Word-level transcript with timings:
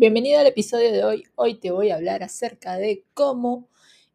Bienvenido 0.00 0.38
al 0.38 0.46
episodio 0.46 0.92
de 0.92 1.02
hoy. 1.02 1.24
Hoy 1.34 1.56
te 1.56 1.72
voy 1.72 1.90
a 1.90 1.96
hablar 1.96 2.22
acerca 2.22 2.76
de 2.76 3.04
cómo 3.14 3.66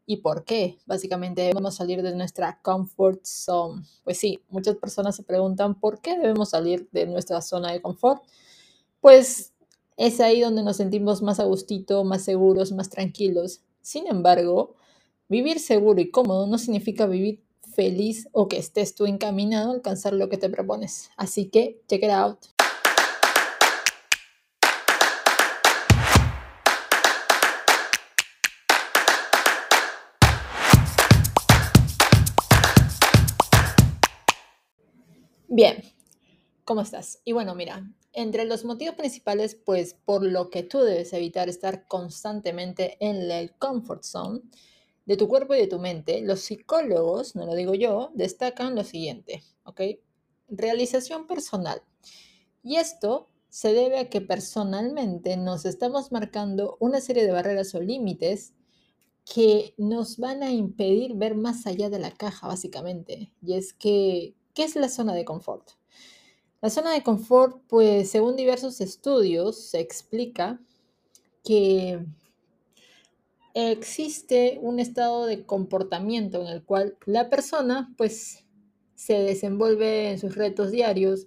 y 0.06 0.16
por 0.22 0.46
qué 0.46 0.78
básicamente 0.86 1.42
debemos 1.42 1.74
salir 1.74 2.00
de 2.00 2.16
nuestra 2.16 2.58
comfort 2.62 3.22
zone. 3.26 3.82
Pues 4.02 4.16
sí, 4.16 4.40
muchas 4.48 4.76
personas 4.76 5.14
se 5.14 5.24
preguntan 5.24 5.78
por 5.78 6.00
qué 6.00 6.16
debemos 6.16 6.48
salir 6.48 6.88
de 6.90 7.04
nuestra 7.04 7.42
zona 7.42 7.70
de 7.70 7.82
confort. 7.82 8.22
Pues 9.02 9.52
es 9.98 10.20
ahí 10.20 10.40
donde 10.40 10.62
nos 10.62 10.78
sentimos 10.78 11.20
más 11.20 11.38
a 11.38 11.44
gustito, 11.44 12.02
más 12.02 12.24
seguros, 12.24 12.72
más 12.72 12.88
tranquilos. 12.88 13.60
Sin 13.82 14.06
embargo, 14.06 14.76
vivir 15.28 15.60
seguro 15.60 16.00
y 16.00 16.10
cómodo 16.10 16.46
no 16.46 16.56
significa 16.56 17.04
vivir 17.04 17.42
feliz 17.74 18.26
o 18.32 18.48
que 18.48 18.56
estés 18.56 18.94
tú 18.94 19.04
encaminado 19.04 19.70
a 19.70 19.74
alcanzar 19.74 20.14
lo 20.14 20.30
que 20.30 20.38
te 20.38 20.48
propones. 20.48 21.10
Así 21.18 21.50
que, 21.50 21.82
check 21.88 22.04
it 22.04 22.10
out. 22.10 22.53
Bien, 35.56 35.84
¿cómo 36.64 36.80
estás? 36.80 37.20
Y 37.24 37.30
bueno, 37.30 37.54
mira, 37.54 37.88
entre 38.12 38.44
los 38.44 38.64
motivos 38.64 38.96
principales, 38.96 39.54
pues 39.54 39.94
por 39.94 40.24
lo 40.24 40.50
que 40.50 40.64
tú 40.64 40.80
debes 40.80 41.12
evitar 41.12 41.48
estar 41.48 41.86
constantemente 41.86 42.96
en 42.98 43.30
el 43.30 43.54
comfort 43.54 44.02
zone 44.02 44.40
de 45.06 45.16
tu 45.16 45.28
cuerpo 45.28 45.54
y 45.54 45.58
de 45.58 45.68
tu 45.68 45.78
mente, 45.78 46.22
los 46.22 46.40
psicólogos, 46.40 47.36
no 47.36 47.46
lo 47.46 47.54
digo 47.54 47.72
yo, 47.72 48.10
destacan 48.14 48.74
lo 48.74 48.82
siguiente, 48.82 49.44
¿ok? 49.62 49.80
Realización 50.48 51.28
personal. 51.28 51.82
Y 52.64 52.74
esto 52.74 53.28
se 53.48 53.72
debe 53.72 54.00
a 54.00 54.10
que 54.10 54.22
personalmente 54.22 55.36
nos 55.36 55.66
estamos 55.66 56.10
marcando 56.10 56.76
una 56.80 57.00
serie 57.00 57.24
de 57.24 57.30
barreras 57.30 57.76
o 57.76 57.80
límites 57.80 58.54
que 59.24 59.72
nos 59.78 60.18
van 60.18 60.42
a 60.42 60.50
impedir 60.50 61.14
ver 61.14 61.36
más 61.36 61.64
allá 61.68 61.90
de 61.90 62.00
la 62.00 62.10
caja, 62.10 62.48
básicamente. 62.48 63.32
Y 63.40 63.54
es 63.54 63.72
que 63.72 64.34
¿Qué 64.54 64.62
es 64.62 64.76
la 64.76 64.88
zona 64.88 65.14
de 65.14 65.24
confort? 65.24 65.70
La 66.60 66.70
zona 66.70 66.92
de 66.92 67.02
confort, 67.02 67.60
pues 67.68 68.08
según 68.10 68.36
diversos 68.36 68.80
estudios, 68.80 69.58
se 69.58 69.80
explica 69.80 70.60
que 71.42 72.06
existe 73.52 74.58
un 74.62 74.78
estado 74.78 75.26
de 75.26 75.44
comportamiento 75.44 76.40
en 76.40 76.46
el 76.46 76.64
cual 76.64 76.96
la 77.04 77.28
persona 77.30 77.92
pues 77.96 78.44
se 78.94 79.14
desenvuelve 79.14 80.12
en 80.12 80.18
sus 80.20 80.36
retos 80.36 80.70
diarios, 80.70 81.26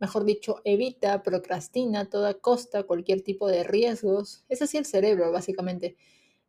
mejor 0.00 0.24
dicho, 0.24 0.60
evita, 0.64 1.22
procrastina 1.22 2.00
a 2.00 2.10
toda 2.10 2.34
costa 2.34 2.82
cualquier 2.82 3.22
tipo 3.22 3.46
de 3.46 3.62
riesgos. 3.62 4.44
Es 4.48 4.62
así 4.62 4.78
el 4.78 4.84
cerebro, 4.84 5.30
básicamente. 5.30 5.96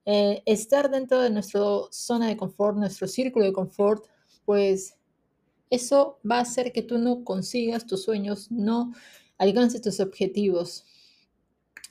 Eh, 0.05 0.41
estar 0.45 0.89
dentro 0.89 1.21
de 1.21 1.29
nuestra 1.29 1.61
zona 1.91 2.27
de 2.27 2.35
confort, 2.35 2.77
nuestro 2.77 3.07
círculo 3.07 3.45
de 3.45 3.53
confort, 3.53 4.05
pues 4.43 4.97
eso 5.69 6.19
va 6.29 6.37
a 6.37 6.41
hacer 6.41 6.71
que 6.71 6.81
tú 6.81 6.97
no 6.97 7.23
consigas 7.23 7.85
tus 7.85 8.03
sueños, 8.03 8.51
no 8.51 8.93
alcances 9.37 9.81
tus 9.81 9.99
objetivos. 9.99 10.85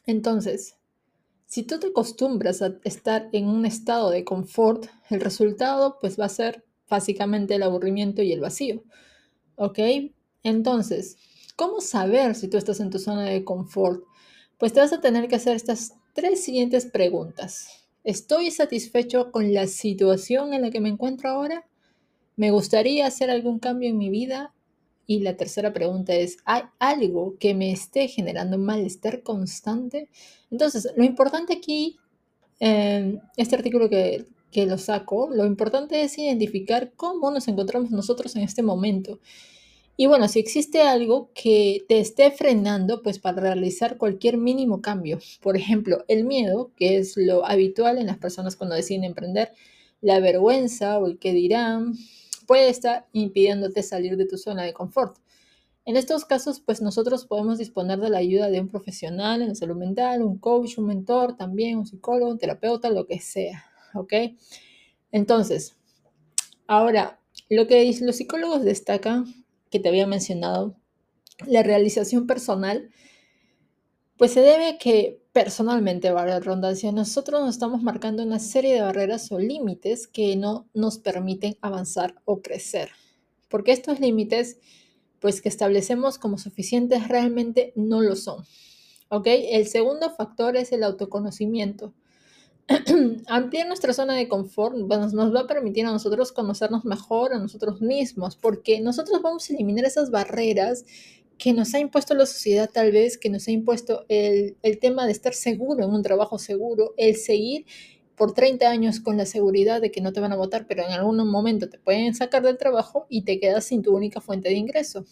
Entonces, 0.07 0.77
si 1.47 1.63
tú 1.63 1.79
te 1.79 1.89
acostumbras 1.89 2.63
a 2.63 2.79
estar 2.85 3.29
en 3.33 3.47
un 3.47 3.65
estado 3.67 4.11
de 4.11 4.25
confort, 4.25 4.87
el 5.11 5.21
resultado 5.21 5.99
pues 6.01 6.19
va 6.19 6.25
a 6.25 6.29
ser 6.31 6.65
básicamente 6.89 7.55
el 7.55 7.63
aburrimiento 7.63 8.23
y 8.23 8.33
el 8.33 8.41
vacío. 8.41 8.83
¿Ok? 9.57 9.79
Entonces, 10.43 11.17
¿cómo 11.57 11.81
saber 11.81 12.35
si 12.35 12.49
tú 12.49 12.57
estás 12.57 12.81
en 12.81 12.91
tu 12.91 12.99
zona 12.99 13.25
de 13.25 13.45
confort? 13.45 14.03
Pues 14.59 14.73
te 14.73 14.81
vas 14.81 14.93
a 14.93 15.01
tener 15.01 15.29
que 15.29 15.37
hacer 15.37 15.57
estas 15.57 15.95
tres 16.13 16.43
siguientes 16.45 16.87
preguntas. 16.87 17.69
¿Estoy 18.05 18.51
satisfecho 18.51 19.31
con 19.33 19.55
la 19.55 19.67
situación 19.67 20.53
en 20.53 20.63
la 20.63 20.71
que 20.71 20.81
me 20.81 20.89
encuentro 20.89 21.31
ahora? 21.31 21.67
¿Me 22.37 22.51
gustaría 22.51 23.07
hacer 23.07 23.31
algún 23.31 23.59
cambio 23.59 23.89
en 23.89 23.99
mi 23.99 24.11
vida? 24.11 24.53
Y 25.07 25.21
la 25.21 25.37
tercera 25.37 25.73
pregunta 25.73 26.15
es, 26.15 26.39
¿hay 26.45 26.63
algo 26.79 27.37
que 27.39 27.55
me 27.55 27.71
esté 27.71 28.09
generando 28.09 28.59
malestar 28.59 29.23
constante? 29.23 30.09
Entonces, 30.51 30.89
lo 30.97 31.05
importante 31.05 31.53
aquí, 31.53 31.97
en 32.59 33.21
este 33.37 33.57
artículo 33.57 33.91
que, 33.91 34.27
que 34.51 34.67
lo 34.67 34.79
saco, 34.79 35.29
lo 35.31 35.45
importante 35.45 36.03
es 36.03 36.17
identificar 36.17 36.93
cómo 36.97 37.31
nos 37.31 37.49
encontramos 37.49 37.91
nosotros 37.91 38.35
en 38.37 38.43
este 38.43 38.63
momento. 38.63 39.21
Y 39.97 40.07
bueno, 40.07 40.27
si 40.27 40.41
existe 40.41 40.83
algo 40.83 41.31
que 41.35 41.85
te 41.89 42.01
esté 42.01 42.33
frenando, 42.33 43.01
pues 43.03 43.21
para 43.21 43.41
realizar 43.41 43.97
cualquier 43.97 44.39
mínimo 44.39 44.81
cambio. 44.81 45.19
Por 45.41 45.57
ejemplo, 45.57 46.05
el 46.09 46.25
miedo, 46.25 46.73
que 46.77 46.97
es 46.97 47.17
lo 47.17 47.47
habitual 47.47 47.99
en 47.99 48.07
las 48.07 48.19
personas 48.19 48.57
cuando 48.57 48.75
deciden 48.75 49.05
emprender, 49.05 49.53
la 50.01 50.19
vergüenza 50.19 50.99
o 50.99 51.07
el 51.07 51.19
que 51.19 51.33
dirán, 51.33 51.95
puede 52.47 52.69
estar 52.69 53.07
impidiéndote 53.13 53.83
salir 53.83 54.17
de 54.17 54.27
tu 54.27 54.39
zona 54.39 54.63
de 54.63 54.73
confort. 54.73 55.19
En 55.87 55.97
estos 55.97 56.25
casos, 56.25 56.61
pues 56.61 56.81
nosotros 56.81 57.27
podemos 57.27 57.59
disponer 57.59 57.99
de 57.99 58.09
la 58.09 58.19
ayuda 58.19 58.49
de 58.49 58.61
un 58.61 58.69
profesional 58.69 59.43
en 59.43 59.49
la 59.49 59.55
salud 59.55 59.77
mental, 59.77 60.23
un 60.23 60.39
coach, 60.39 60.79
un 60.79 60.87
mentor, 60.87 61.37
también 61.37 61.79
un 61.79 61.87
psicólogo, 61.87 62.31
un 62.31 62.39
terapeuta, 62.39 62.89
lo 62.89 63.07
que 63.07 63.21
sea, 63.21 63.67
¿ok? 63.95 64.13
Entonces, 65.13 65.77
ahora, 66.67 67.21
lo 67.51 67.67
que 67.67 67.95
los 68.01 68.17
psicólogos 68.17 68.65
destacan, 68.65 69.27
que 69.71 69.79
te 69.79 69.89
había 69.89 70.07
mencionado, 70.07 70.77
la 71.47 71.63
realización 71.63 72.27
personal, 72.27 72.91
pues 74.17 74.33
se 74.33 74.41
debe 74.41 74.69
a 74.69 74.79
que 74.79 75.24
personalmente, 75.35 76.13
la 76.13 76.39
redundancia, 76.39 76.93
nosotros 76.93 77.41
nos 77.41 77.51
estamos 77.51 77.83
marcando 77.83 78.23
una 78.23 78.39
serie 78.39 78.75
de 78.75 78.83
barreras 78.83 79.33
o 79.33 79.39
límites 79.41 80.07
que 80.07 80.37
no 80.37 80.69
nos 80.75 80.99
permiten 80.99 81.59
avanzar 81.61 82.15
o 82.25 82.41
crecer. 82.41 82.91
Porque 83.49 83.73
estos 83.73 83.99
límites, 83.99 84.59
pues 85.19 85.43
que 85.43 85.49
establecemos 85.49 86.19
como 86.19 86.39
suficientes, 86.39 87.09
realmente 87.09 87.73
no 87.75 88.01
lo 88.01 88.15
son. 88.15 88.45
¿Ok? 89.09 89.27
El 89.27 89.67
segundo 89.67 90.09
factor 90.11 90.57
es 90.57 90.71
el 90.71 90.85
autoconocimiento. 90.85 91.93
Ampliar 93.27 93.67
nuestra 93.67 93.93
zona 93.93 94.15
de 94.15 94.29
confort 94.29 94.77
nos 94.77 95.35
va 95.35 95.41
a 95.41 95.47
permitir 95.49 95.85
a 95.85 95.91
nosotros 95.91 96.31
conocernos 96.31 96.85
mejor 96.85 97.35
a 97.35 97.41
nosotros 97.41 97.81
mismos, 97.81 98.37
porque 98.37 98.81
nosotros 98.81 99.21
vamos 99.21 99.51
a 99.51 99.53
eliminar 99.53 99.85
esas 99.85 100.13
barreras 100.13 100.85
que 101.39 101.53
nos 101.53 101.75
ha 101.75 101.79
impuesto 101.79 102.15
la 102.15 102.27
sociedad 102.27 102.71
tal 102.73 102.93
vez, 102.93 103.19
que 103.19 103.31
nos 103.31 103.49
ha 103.49 103.51
impuesto 103.51 104.05
el, 104.09 104.57
tema 104.81 105.07
de 105.07 105.13
estar 105.13 105.35
seguro 105.35 105.85
en 105.85 105.91
un 105.91 106.03
trabajo 106.03 106.39
seguro, 106.39 106.95
el 106.97 107.17
seguir 107.17 107.67
por 108.17 108.33
30 108.33 108.71
años 108.71 109.01
con 109.01 109.17
la 109.17 109.27
seguridad 109.27 109.81
de 109.81 109.91
que 109.91 110.01
no 110.01 110.13
te 110.13 110.21
van 110.21 110.33
a 110.33 110.37
votar, 110.37 110.67
pero 110.69 110.85
en 110.85 110.93
algún 110.93 111.17
momento 111.29 111.69
te 111.69 111.79
pueden 111.79 112.15
sacar 112.15 112.43
del 112.43 112.59
trabajo 112.59 113.07
y 113.09 113.23
te 113.23 113.41
quedas 113.41 113.65
sin 113.65 113.83
tu 113.83 113.97
única 113.97 114.21
fuente 114.21 114.49
de 114.49 114.55
ingreso. 114.55 115.05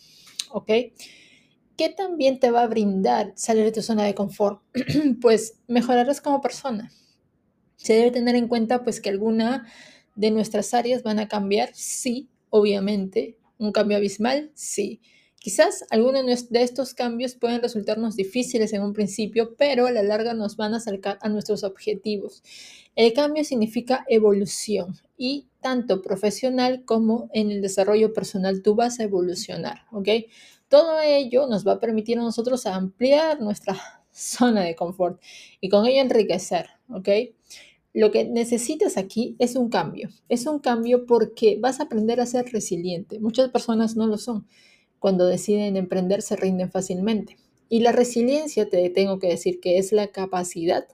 ¿Ok? 0.53 0.71
¿Qué 1.77 1.89
también 1.89 2.39
te 2.39 2.51
va 2.51 2.63
a 2.63 2.69
brindar 2.69 3.33
salir 3.35 3.65
de 3.65 3.73
tu 3.73 3.83
zona 3.83 4.05
de 4.05 4.15
confort? 4.15 4.63
pues 5.21 5.59
mejorarás 5.67 6.21
como 6.21 6.41
persona. 6.41 6.93
Se 7.77 7.95
debe 7.95 8.13
tener 8.13 8.37
en 8.37 8.47
cuenta 8.47 8.85
pues 8.85 9.01
que 9.01 9.11
alguna 9.11 9.67
de 10.15 10.31
nuestras 10.31 10.75
áreas 10.75 11.03
van 11.03 11.19
a 11.19 11.27
cambiar, 11.27 11.71
sí, 11.75 12.29
obviamente. 12.51 13.39
Un 13.59 13.73
cambio 13.73 13.97
abismal, 13.97 14.53
sí. 14.55 15.01
Quizás 15.43 15.85
algunos 15.91 16.51
de 16.51 16.63
estos 16.63 16.95
cambios 16.95 17.35
pueden 17.35 17.61
resultarnos 17.61 18.15
difíciles 18.15 18.73
en 18.75 18.83
un 18.83 18.93
principio, 18.93 19.57
pero 19.57 19.87
a 19.87 19.91
la 19.91 20.05
larga 20.05 20.35
nos 20.35 20.57
van 20.57 20.73
a 20.73 20.77
acercar 20.77 21.19
a 21.21 21.29
nuestros 21.29 21.65
objetivos. 21.65 22.45
El 22.95 23.13
cambio 23.13 23.43
significa 23.43 24.05
evolución 24.09 24.95
y 25.19 25.49
tanto 25.61 26.01
profesional 26.01 26.85
como 26.85 27.29
en 27.33 27.51
el 27.51 27.61
desarrollo 27.61 28.13
personal 28.13 28.63
tú 28.63 28.77
vas 28.77 29.01
a 29.01 29.03
evolucionar, 29.03 29.81
¿ok? 29.91 30.09
Todo 30.69 31.01
ello 31.01 31.49
nos 31.49 31.67
va 31.67 31.73
a 31.73 31.81
permitir 31.81 32.21
a 32.21 32.23
nosotros 32.23 32.65
ampliar 32.67 33.41
nuestra 33.41 33.77
zona 34.13 34.63
de 34.63 34.77
confort 34.77 35.21
y 35.61 35.69
con 35.69 35.87
ello 35.87 36.03
enriquecer, 36.03 36.69
¿ok? 36.89 37.09
Lo 37.95 38.13
que 38.13 38.27
necesitas 38.27 38.97
aquí 38.97 39.35
es 39.41 39.57
un 39.57 39.71
cambio. 39.71 40.09
Es 40.29 40.47
un 40.47 40.61
cambio 40.61 41.05
porque 41.05 41.59
vas 41.61 41.81
a 41.81 41.83
aprender 41.83 42.21
a 42.21 42.27
ser 42.27 42.47
resiliente. 42.53 43.19
Muchas 43.19 43.51
personas 43.51 43.97
no 43.97 44.07
lo 44.07 44.19
son 44.19 44.47
cuando 45.03 45.27
deciden 45.27 45.77
emprender 45.77 46.23
se 46.23 46.37
rinden 46.37 46.71
fácilmente. 46.71 47.37
Y 47.69 47.81
la 47.81 47.91
resiliencia, 47.91 48.69
te 48.69 48.89
tengo 48.89 49.19
que 49.19 49.27
decir 49.27 49.59
que 49.59 49.79
es 49.79 49.91
la 49.91 50.07
capacidad 50.07 50.87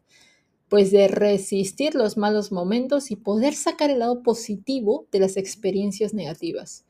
pues 0.70 0.90
de 0.90 1.08
resistir 1.08 1.94
los 1.94 2.16
malos 2.16 2.50
momentos 2.50 3.10
y 3.10 3.16
poder 3.16 3.54
sacar 3.54 3.90
el 3.90 3.98
lado 3.98 4.22
positivo 4.22 5.06
de 5.12 5.20
las 5.20 5.36
experiencias 5.36 6.14
negativas. 6.14 6.86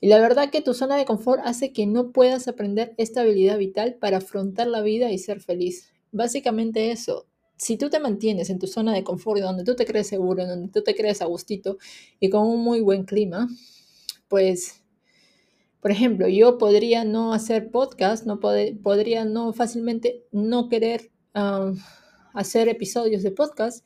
Y 0.00 0.08
la 0.08 0.18
verdad 0.18 0.48
que 0.48 0.62
tu 0.62 0.72
zona 0.72 0.96
de 0.96 1.04
confort 1.04 1.42
hace 1.44 1.74
que 1.74 1.86
no 1.86 2.10
puedas 2.10 2.48
aprender 2.48 2.94
esta 2.96 3.20
habilidad 3.20 3.58
vital 3.58 3.96
para 3.96 4.18
afrontar 4.18 4.66
la 4.66 4.80
vida 4.80 5.12
y 5.12 5.18
ser 5.18 5.40
feliz. 5.40 5.90
Básicamente 6.10 6.90
eso. 6.90 7.26
Si 7.58 7.76
tú 7.76 7.90
te 7.90 8.00
mantienes 8.00 8.48
en 8.48 8.58
tu 8.58 8.66
zona 8.66 8.94
de 8.94 9.04
confort, 9.04 9.42
donde 9.42 9.64
tú 9.64 9.76
te 9.76 9.84
crees 9.84 10.06
seguro, 10.06 10.46
donde 10.46 10.68
tú 10.68 10.82
te 10.82 10.94
crees 10.94 11.20
a 11.20 11.26
gustito 11.26 11.76
y 12.18 12.30
con 12.30 12.46
un 12.46 12.64
muy 12.64 12.80
buen 12.80 13.04
clima, 13.04 13.46
pues 14.28 14.85
por 15.80 15.90
ejemplo, 15.90 16.28
yo 16.28 16.58
podría 16.58 17.04
no 17.04 17.32
hacer 17.32 17.70
podcast, 17.70 18.26
no 18.26 18.40
podría 18.40 19.24
no 19.24 19.52
fácilmente 19.52 20.24
no 20.32 20.68
querer 20.68 21.10
hacer 22.32 22.68
episodios 22.68 23.22
de 23.22 23.30
podcast, 23.30 23.84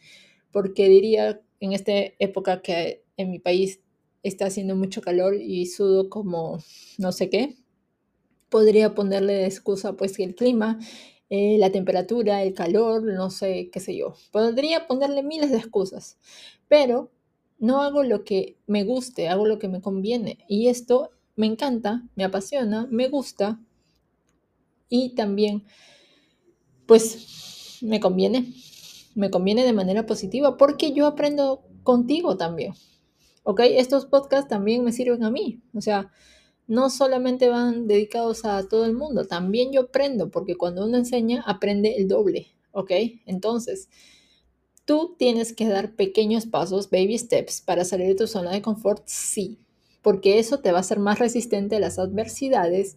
porque 0.53 0.89
diría 0.89 1.41
en 1.61 1.73
esta 1.73 1.93
época 2.19 2.63
que 2.63 3.05
en 3.17 3.31
mi 3.31 3.39
país 3.39 3.81
está 4.23 4.47
haciendo 4.47 4.77
mucho 4.77 5.01
calor 5.01 5.35
y 5.35 5.67
sudo 5.67 6.09
como 6.09 6.59
no 6.99 7.13
sé 7.13 7.31
qué, 7.31 7.57
podría 8.49 8.95
ponerle 8.95 9.35
de 9.35 9.47
excusa 9.47 9.95
pues 9.95 10.17
que 10.17 10.25
el 10.25 10.35
clima, 10.35 10.79
eh, 11.31 11.57
la 11.59 11.71
temperatura, 11.71 12.43
el 12.43 12.55
calor, 12.55 13.03
no 13.03 13.31
sé, 13.31 13.71
qué 13.73 13.81
sé 13.81 13.97
yo. 13.97 14.15
Podría 14.33 14.87
ponerle 14.87 15.23
miles 15.23 15.51
de 15.51 15.59
excusas, 15.59 16.19
pero 16.69 17.11
no 17.59 17.83
hago 17.83 18.03
lo 18.03 18.25
que 18.25 18.59
me 18.67 18.85
guste, 18.85 19.29
hago 19.29 19.47
lo 19.47 19.59
que 19.59 19.69
me 19.69 19.81
conviene. 19.81 20.39
Y 20.49 20.69
esto 20.69 21.11
me 21.37 21.47
encanta, 21.47 22.03
me 22.17 22.25
apasiona, 22.25 22.87
me 22.91 23.09
gusta 23.09 23.61
y 24.89 25.15
también 25.15 25.65
pues 26.87 27.79
me 27.83 28.01
conviene, 28.01 28.53
me 29.15 29.31
conviene 29.31 29.65
de 29.65 29.73
manera 29.73 30.07
positiva 30.07 30.57
porque 30.57 30.93
yo 30.93 31.07
aprendo 31.07 31.63
contigo 31.83 32.37
también. 32.37 32.75
¿Ok? 33.43 33.61
Estos 33.65 34.05
podcasts 34.07 34.49
también 34.49 34.85
me 34.85 34.93
sirven 34.93 35.25
a 35.25 35.31
mí. 35.31 35.63
O 35.75 35.81
sea, 35.81 36.13
no 36.71 36.89
solamente 36.89 37.49
van 37.49 37.89
dedicados 37.89 38.45
a 38.45 38.69
todo 38.69 38.85
el 38.87 38.95
mundo, 38.95 39.27
también 39.27 39.73
yo 39.73 39.83
aprendo, 39.83 40.31
porque 40.31 40.55
cuando 40.55 40.87
uno 40.87 40.99
enseña, 40.99 41.43
aprende 41.45 41.97
el 41.97 42.07
doble, 42.07 42.47
¿ok? 42.71 42.93
Entonces, 43.27 43.89
tú 44.85 45.17
tienes 45.19 45.53
que 45.53 45.67
dar 45.67 45.97
pequeños 45.97 46.47
pasos, 46.47 46.89
baby 46.89 47.19
steps, 47.19 47.61
para 47.61 47.85
salir 47.85 48.07
de 48.07 48.15
tu 48.15 48.29
zona 48.29 48.53
de 48.53 48.63
confort, 48.63 49.03
sí, 49.07 49.59
porque 50.03 50.39
eso 50.39 50.61
te 50.61 50.73
va 50.73 50.79
a 50.79 50.81
hacer 50.81 50.99
más 50.99 51.19
resistente 51.19 51.77
a 51.77 51.81
las 51.81 51.99
adversidades 51.99 52.97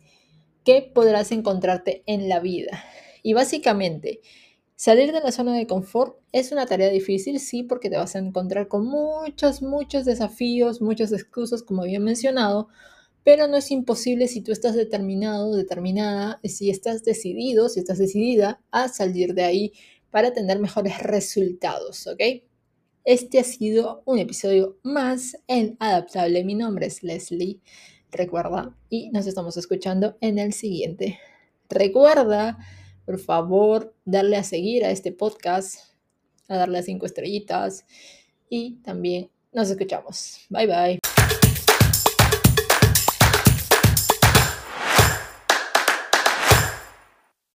que 0.64 0.82
podrás 0.82 1.32
encontrarte 1.32 2.04
en 2.06 2.30
la 2.30 2.40
vida. 2.40 2.84
Y 3.22 3.34
básicamente, 3.34 4.22
salir 4.76 5.12
de 5.12 5.22
la 5.22 5.32
zona 5.32 5.56
de 5.56 5.68
confort 5.68 6.18
es 6.32 6.52
una 6.52 6.66
tarea 6.66 6.90
difícil, 6.90 7.40
sí, 7.40 7.64
porque 7.64 7.90
te 7.90 7.98
vas 7.98 8.16
a 8.16 8.20
encontrar 8.20 8.68
con 8.68 8.86
muchos, 8.86 9.62
muchos 9.62 10.06
desafíos, 10.06 10.82
muchos 10.82 11.12
excusas, 11.12 11.64
como 11.64 11.84
había 11.84 12.00
mencionado, 12.00 12.70
pero 13.24 13.48
no 13.48 13.58
es 13.58 13.72
imposible 13.72 14.28
si 14.28 14.42
tú 14.42 14.52
estás 14.52 14.76
determinado, 14.76 15.56
determinada, 15.56 16.40
si 16.44 16.70
estás 16.70 17.04
decidido, 17.04 17.70
si 17.70 17.80
estás 17.80 17.98
decidida 17.98 18.62
a 18.72 18.90
salir 18.90 19.34
de 19.34 19.44
ahí 19.44 19.74
para 20.12 20.34
tener 20.34 20.60
mejores 20.60 21.00
resultados, 21.02 22.06
¿ok? 22.08 22.22
Este 23.06 23.40
ha 23.40 23.44
sido 23.44 24.02
un 24.06 24.18
episodio 24.18 24.78
más 24.82 25.38
en 25.48 25.76
Adaptable. 25.80 26.46
Mi 26.46 26.56
nombre 26.56 26.86
es 26.86 27.04
Leslie, 27.04 27.60
recuerda, 28.12 28.78
y 28.90 29.10
nos 29.10 29.28
estamos 29.28 29.58
escuchando 29.58 30.16
en 30.22 30.40
el 30.40 30.54
siguiente. 30.54 31.20
Recuerda, 31.70 32.58
por 33.06 33.20
favor, 33.20 33.94
darle 34.06 34.38
a 34.38 34.44
seguir 34.44 34.86
a 34.86 34.92
este 34.92 35.12
podcast, 35.12 35.80
a 36.48 36.56
darle 36.56 36.80
a 36.80 36.84
cinco 36.84 37.06
estrellitas 37.06 37.86
y 38.50 38.76
también 38.84 39.30
nos 39.52 39.70
escuchamos. 39.70 40.46
Bye 40.50 40.68
bye. 40.68 41.13